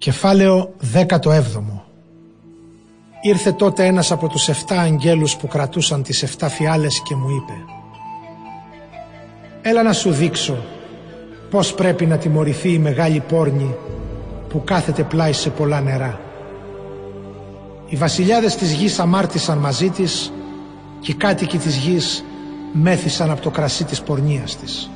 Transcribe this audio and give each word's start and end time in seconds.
Κεφάλαιο 0.00 0.74
17 0.94 1.06
Ήρθε 3.22 3.52
τότε 3.52 3.86
ένας 3.86 4.10
από 4.10 4.28
τους 4.28 4.48
7 4.48 4.52
αγγέλους 4.68 5.36
που 5.36 5.46
κρατούσαν 5.46 6.02
τις 6.02 6.22
7 6.38 6.46
φιάλες 6.48 7.02
και 7.04 7.14
μου 7.14 7.28
είπε 7.28 7.52
«Έλα 9.62 9.82
να 9.82 9.92
σου 9.92 10.10
δείξω 10.10 10.64
πώς 11.50 11.74
πρέπει 11.74 12.06
να 12.06 12.18
τιμωρηθεί 12.18 12.72
η 12.72 12.78
μεγάλη 12.78 13.20
πόρνη 13.20 13.74
που 14.48 14.64
κάθεται 14.64 15.02
πλάι 15.02 15.32
σε 15.32 15.50
πολλά 15.50 15.80
νερά». 15.80 16.20
Οι 17.88 17.96
βασιλιάδες 17.96 18.56
της 18.56 18.72
γης 18.72 18.98
αμάρτησαν 18.98 19.58
μαζί 19.58 19.90
της 19.90 20.32
και 21.00 21.10
οι 21.10 21.14
κάτοικοι 21.14 21.58
της 21.58 21.76
γης 21.76 22.24
μέθησαν 22.72 23.30
από 23.30 23.40
το 23.40 23.50
κρασί 23.50 23.84
της 23.84 24.02
πορνείας 24.02 24.56
της. 24.56 24.90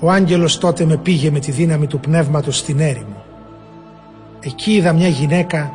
Ο 0.00 0.10
άγγελος 0.10 0.58
τότε 0.58 0.84
με 0.84 0.96
πήγε 0.96 1.30
με 1.30 1.38
τη 1.38 1.50
δύναμη 1.50 1.86
του 1.86 2.00
πνεύματος 2.00 2.58
στην 2.58 2.80
έρημο. 2.80 3.23
Εκεί 4.46 4.72
είδα 4.72 4.92
μια 4.92 5.08
γυναίκα 5.08 5.74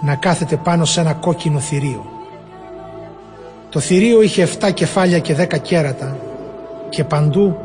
να 0.00 0.14
κάθεται 0.14 0.56
πάνω 0.56 0.84
σε 0.84 1.00
ένα 1.00 1.12
κόκκινο 1.12 1.58
θηρίο. 1.58 2.06
Το 3.70 3.80
θηρίο 3.80 4.22
είχε 4.22 4.48
7 4.60 4.70
κεφάλια 4.74 5.18
και 5.18 5.36
10 5.38 5.58
κέρατα 5.62 6.16
και 6.88 7.04
παντού 7.04 7.56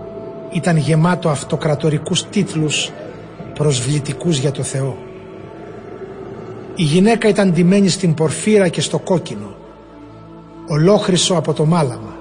ήταν 0.52 0.78
γεμάτο 0.78 1.30
αυτοκρατορικούς 1.30 2.30
τίτλους 2.30 2.92
προσβλητικούς 3.54 4.38
για 4.38 4.52
το 4.52 4.64
Θεό. 4.64 4.98
Η 6.76 6.84
γυναίκα 6.84 7.28
ήταν 7.28 7.52
ντυμένη 7.52 7.90
στην 7.90 8.14
πορφύρα 8.14 8.68
και 8.68 8.82
στο 8.82 9.00
κόκκινο, 9.00 9.56
ολόχρυσο 10.68 11.36
από 11.36 11.54
το 11.54 11.66
μάλαμα 11.66 12.16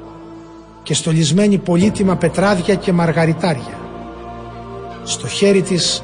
και 0.82 0.94
στολισμένη 0.94 1.58
πολύτιμα 1.58 2.16
πετράδια 2.16 2.74
και 2.74 2.92
μαργαριτάρια. 2.92 3.78
Στο 5.04 5.26
χέρι 5.26 5.62
της 5.62 6.02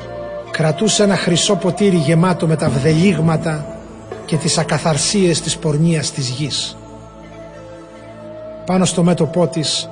κρατούσε 0.56 1.02
ένα 1.02 1.16
χρυσό 1.16 1.56
ποτήρι 1.56 1.96
γεμάτο 1.96 2.46
με 2.46 2.56
τα 2.56 2.69
βδελίγματα 2.69 3.66
και 4.24 4.37
τις 4.37 4.59
ακαθαρσίες 4.59 5.40
της 5.40 5.59
πορνείας 5.59 6.10
της 6.10 6.29
γης. 6.29 6.76
Πάνω 8.66 8.85
στο 8.85 9.02
μέτωπό 9.02 9.46
της 9.46 9.88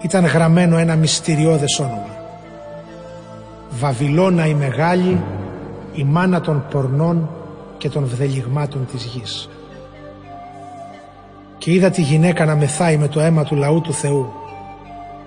ήταν 0.00 0.24
γραμμένο 0.24 0.78
ένα 0.78 0.96
μυστηριώδες 0.96 1.78
όνομα. 1.78 2.16
Βαβυλώνα 3.70 4.46
η 4.46 4.54
Μεγάλη, 4.54 5.20
η 5.94 6.04
μάνα 6.04 6.40
των 6.40 6.66
πορνών 6.70 7.30
και 7.78 7.88
των 7.88 8.06
βδελιγμάτων 8.06 8.86
της 8.92 9.04
γης. 9.04 9.48
Και 11.58 11.72
είδα 11.72 11.90
τη 11.90 12.02
γυναίκα 12.02 12.44
να 12.44 12.56
μεθάει 12.56 12.96
με 12.96 13.08
το 13.08 13.20
αίμα 13.20 13.44
του 13.44 13.54
λαού 13.54 13.80
του 13.80 13.92
Θεού, 13.92 14.32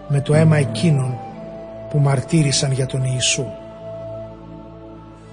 με 0.07 0.21
το 0.21 0.33
αίμα 0.33 0.57
εκείνων 0.57 1.17
που 1.89 1.99
μαρτύρησαν 1.99 2.71
για 2.71 2.85
τον 2.85 3.03
Ιησού. 3.03 3.45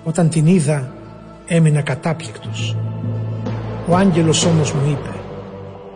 Όταν 0.06 0.28
την 0.28 0.46
είδα 0.46 0.92
έμεινα 1.46 1.80
κατάπληκτος. 1.80 2.76
Ο 3.88 3.96
άγγελος 3.96 4.44
όμως 4.44 4.72
μου 4.72 4.90
είπε 4.90 5.14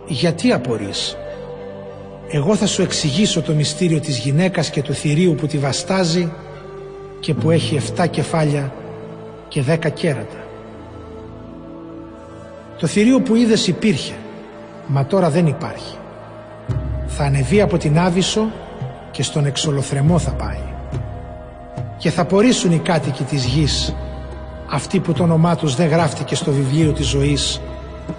«Γιατί 0.06 0.52
απορείς» 0.52 1.16
εγώ 2.32 2.56
θα 2.56 2.66
σου 2.66 2.82
εξηγήσω 2.82 3.42
το 3.42 3.52
μυστήριο 3.52 4.00
της 4.00 4.18
γυναίκας 4.18 4.70
και 4.70 4.82
του 4.82 4.92
θηρίου 4.92 5.34
που 5.34 5.46
τη 5.46 5.58
βαστάζει 5.58 6.32
και 7.20 7.34
που 7.34 7.50
έχει 7.50 7.80
7 7.96 8.06
κεφάλια 8.10 8.72
και 9.48 9.64
10 9.68 9.90
κέρατα. 9.94 10.44
Το 12.78 12.86
θηρίο 12.86 13.20
που 13.20 13.34
είδες 13.34 13.66
υπήρχε, 13.66 14.14
μα 14.86 15.06
τώρα 15.06 15.30
δεν 15.30 15.46
υπάρχει. 15.46 15.96
Θα 17.06 17.24
ανεβεί 17.24 17.60
από 17.60 17.78
την 17.78 17.98
Άβυσσο 17.98 18.50
και 19.10 19.22
στον 19.22 19.46
εξολοθρεμό 19.46 20.18
θα 20.18 20.30
πάει. 20.30 20.69
Και 22.00 22.10
θα 22.10 22.24
πορήσουν 22.24 22.72
οι 22.72 22.78
κάτοικοι 22.78 23.22
της 23.22 23.44
γης, 23.44 23.94
αυτοί 24.70 25.00
που 25.00 25.12
το 25.12 25.22
όνομά 25.22 25.56
τους 25.56 25.74
δεν 25.74 25.88
γράφτηκε 25.88 26.34
στο 26.34 26.50
βιβλίο 26.50 26.92
της 26.92 27.06
ζωής 27.06 27.60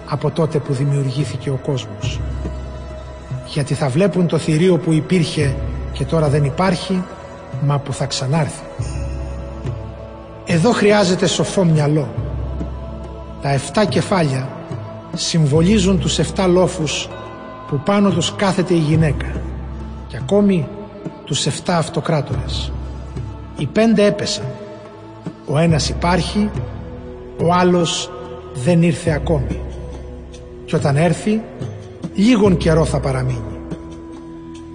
από 0.08 0.30
τότε 0.30 0.58
που 0.58 0.72
δημιουργήθηκε 0.72 1.50
ο 1.50 1.58
κόσμος. 1.62 2.20
Γιατί 3.46 3.74
θα 3.74 3.88
βλέπουν 3.88 4.26
το 4.26 4.38
θηρίο 4.38 4.78
που 4.78 4.92
υπήρχε 4.92 5.56
και 5.92 6.04
τώρα 6.04 6.28
δεν 6.28 6.44
υπάρχει, 6.44 7.04
μα 7.62 7.78
που 7.78 7.92
θα 7.92 8.06
ξανάρθει. 8.06 8.64
Εδώ 10.46 10.72
χρειάζεται 10.72 11.26
σοφό 11.26 11.64
μυαλό 11.64 12.08
τα 13.42 13.60
7 13.84 13.86
κεφάλια 13.88 14.48
συμβολίζουν 15.14 15.98
τους 15.98 16.18
7 16.34 16.46
λόφους 16.48 17.08
που 17.68 17.80
πάνω 17.84 18.10
τους 18.10 18.34
κάθεται 18.36 18.74
η 18.74 18.78
γυναίκα 18.78 19.26
και 20.06 20.16
ακόμη 20.16 20.68
τους 21.24 21.46
7 21.46 21.50
αυτοκράτορες. 21.66 22.72
Οι 23.58 23.66
πέντε 23.66 24.04
έπεσαν. 24.04 24.44
Ο 25.46 25.58
ένας 25.58 25.88
υπάρχει, 25.88 26.50
ο 27.42 27.52
άλλος 27.52 28.10
δεν 28.54 28.82
ήρθε 28.82 29.10
ακόμη. 29.10 29.60
Και 30.64 30.76
όταν 30.76 30.96
έρθει, 30.96 31.42
λίγον 32.14 32.56
καιρό 32.56 32.84
θα 32.84 33.00
παραμείνει. 33.00 33.58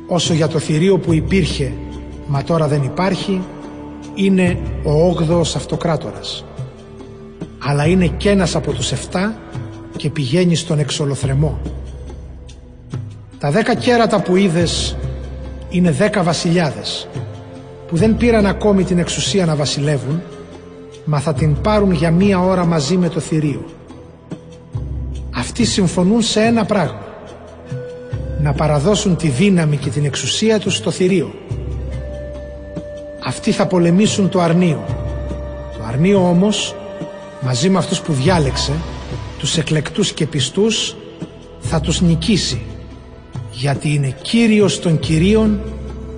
Όσο 0.08 0.34
για 0.34 0.48
το 0.48 0.60
θηρίο 0.60 0.98
που 0.98 1.14
υπήρχε, 1.14 1.74
μα 2.28 2.44
τώρα 2.44 2.68
δεν 2.68 2.84
υπάρχει, 2.84 3.42
είναι 4.16 4.58
ο 4.84 4.92
όγδοος 5.08 5.56
αυτοκράτορας 5.56 6.46
αλλά 7.70 7.86
είναι 7.86 8.08
κι 8.08 8.28
ένας 8.28 8.56
από 8.56 8.72
τους 8.72 8.92
7 8.92 8.96
και 9.98 10.10
πηγαίνει 10.10 10.56
στον 10.56 10.80
εξολοθρεμό. 10.80 11.60
Τα 13.40 13.52
δέκα 13.52 13.76
κέρατα 13.76 14.22
που 14.22 14.36
είδες 14.36 14.98
είναι 15.70 15.92
δέκα 15.92 16.24
βασιλιάδες 16.24 17.08
που 17.88 17.96
δεν 17.96 18.18
πήραν 18.18 18.46
ακόμη 18.46 18.84
την 18.84 18.98
εξουσία 18.98 19.46
να 19.46 19.56
βασιλεύουν 19.56 20.22
μα 21.06 21.20
θα 21.20 21.34
την 21.34 21.62
πάρουν 21.62 21.92
για 21.92 22.12
μία 22.12 22.40
ώρα 22.40 22.66
μαζί 22.66 22.98
με 22.98 23.10
το 23.10 23.20
θηρίο. 23.20 23.66
Αυτοί 25.36 25.66
συμφωνούν 25.66 26.22
σε 26.22 26.42
ένα 26.42 26.66
πράγμα 26.66 27.06
να 28.42 28.54
παραδώσουν 28.54 29.16
τη 29.16 29.28
δύναμη 29.28 29.78
και 29.78 29.90
την 29.90 30.06
εξουσία 30.06 30.60
τους 30.60 30.76
στο 30.76 30.92
θηρίο. 30.92 31.34
Αυτοί 33.26 33.52
θα 33.52 33.68
πολεμήσουν 33.68 34.30
το 34.30 34.40
αρνίο. 34.42 34.84
Το 35.78 35.84
αρνίο 35.88 36.30
όμως 36.30 36.76
μαζί 37.42 37.70
με 37.70 37.78
αυτούς 37.78 38.02
που 38.02 38.14
διάλεξε, 38.14 38.72
τους 39.38 39.58
εκλεκτούς 39.58 40.12
και 40.12 40.26
πιστούς, 40.26 40.96
θα 41.60 41.80
τους 41.80 42.02
νικήσει, 42.02 42.62
γιατί 43.52 43.94
είναι 43.94 44.16
Κύριος 44.22 44.80
των 44.80 45.00
Κυρίων 45.00 45.60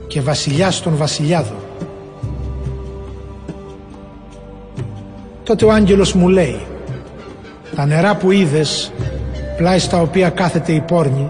και 0.09 0.21
Βασιλιάς 0.21 0.81
των 0.81 0.95
Βασιλιάδων. 0.97 1.57
Τότε 5.43 5.65
ο 5.65 5.71
άγγελος 5.71 6.13
μου 6.13 6.27
λέει 6.27 6.59
«Τα 7.75 7.85
νερά 7.85 8.15
που 8.15 8.31
είδες, 8.31 8.91
πλάι 9.57 9.79
στα 9.79 10.01
οποία 10.01 10.29
κάθεται 10.29 10.71
η 10.71 10.81
πόρνη, 10.81 11.29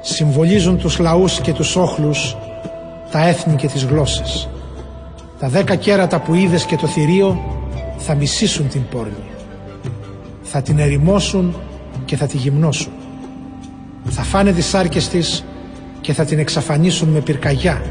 συμβολίζουν 0.00 0.78
τους 0.78 0.98
λαούς 0.98 1.40
και 1.40 1.52
τους 1.52 1.76
όχλους, 1.76 2.36
τα 3.10 3.28
έθνη 3.28 3.54
και 3.54 3.66
τις 3.66 3.84
γλώσσες. 3.84 4.48
Τα 5.38 5.48
δέκα 5.48 5.74
κέρατα 5.74 6.20
που 6.20 6.34
είδες 6.34 6.64
και 6.64 6.76
το 6.76 6.86
θηρίο 6.86 7.40
θα 7.96 8.14
μισήσουν 8.14 8.68
την 8.68 8.82
πόρνη 8.90 9.26
θα 10.46 10.62
την 10.62 10.78
ερημώσουν 10.78 11.54
και 12.04 12.16
θα 12.16 12.26
τη 12.26 12.36
γυμνώσουν. 12.36 12.92
Θα 14.04 14.22
φάνε 14.22 14.52
τις 14.52 14.66
σάρκες 14.66 15.08
της 15.08 15.44
και 16.00 16.12
θα 16.12 16.24
την 16.24 16.38
εξαφανίσουν 16.38 17.08
με 17.08 17.20
πυρκαγιά. 17.20 17.82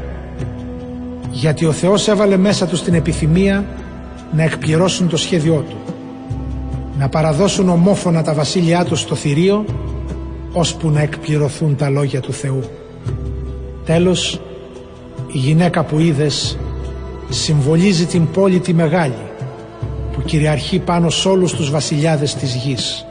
Γιατί 1.38 1.64
ο 1.64 1.72
Θεός 1.72 2.08
έβαλε 2.08 2.36
μέσα 2.36 2.66
τους 2.66 2.82
την 2.82 2.94
επιθυμία 2.94 3.64
να 4.32 4.42
εκπληρώσουν 4.42 5.08
το 5.08 5.16
σχέδιό 5.16 5.64
Του. 5.68 5.76
Να 6.98 7.08
παραδώσουν 7.08 7.68
ομόφωνα 7.68 8.22
τα 8.22 8.34
βασίλειά 8.34 8.84
τους 8.84 9.00
στο 9.00 9.14
θηρίο 9.14 9.64
ώσπου 10.52 10.90
να 10.90 11.00
εκπληρωθούν 11.00 11.76
τα 11.76 11.90
λόγια 11.90 12.20
του 12.20 12.32
Θεού. 12.32 12.62
Τέλος, 13.84 14.40
η 15.32 15.38
γυναίκα 15.38 15.84
που 15.84 15.98
είδες 15.98 16.58
συμβολίζει 17.28 18.06
την 18.06 18.30
πόλη 18.30 18.58
τη 18.58 18.74
μεγάλη 18.74 19.26
που 20.12 20.22
κυριαρχεί 20.22 20.78
πάνω 20.78 21.10
σε 21.10 21.28
όλους 21.28 21.52
τους 21.52 21.70
βασιλιάδες 21.70 22.34
της 22.34 22.54
γης 22.54 23.06